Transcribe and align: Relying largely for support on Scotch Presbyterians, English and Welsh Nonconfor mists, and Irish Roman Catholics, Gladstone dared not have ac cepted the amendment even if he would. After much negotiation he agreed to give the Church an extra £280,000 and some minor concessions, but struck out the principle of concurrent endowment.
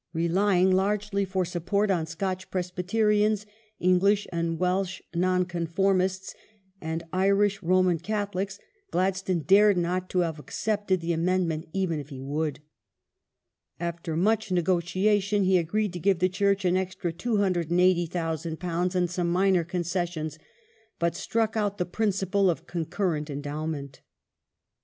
Relying 0.13 0.71
largely 0.71 1.25
for 1.25 1.45
support 1.45 1.91
on 1.91 2.07
Scotch 2.07 2.49
Presbyterians, 2.49 3.45
English 3.79 4.25
and 4.31 4.57
Welsh 4.57 4.99
Nonconfor 5.13 5.95
mists, 5.95 6.33
and 6.81 7.03
Irish 7.13 7.61
Roman 7.61 7.99
Catholics, 7.99 8.57
Gladstone 8.89 9.41
dared 9.41 9.77
not 9.77 10.11
have 10.13 10.39
ac 10.39 10.45
cepted 10.49 11.01
the 11.01 11.13
amendment 11.13 11.69
even 11.71 11.99
if 11.99 12.09
he 12.09 12.19
would. 12.19 12.61
After 13.79 14.15
much 14.17 14.51
negotiation 14.51 15.43
he 15.43 15.59
agreed 15.59 15.93
to 15.93 15.99
give 15.99 16.17
the 16.17 16.29
Church 16.29 16.65
an 16.65 16.75
extra 16.77 17.13
£280,000 17.13 18.95
and 18.95 19.07
some 19.07 19.29
minor 19.31 19.63
concessions, 19.63 20.39
but 20.97 21.15
struck 21.15 21.55
out 21.55 21.77
the 21.77 21.85
principle 21.85 22.49
of 22.49 22.65
concurrent 22.65 23.29
endowment. 23.29 24.01